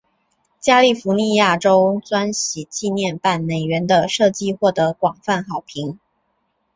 [0.59, 5.99] 加利福尼亚州钻禧纪念半美元的设计获得广泛好评。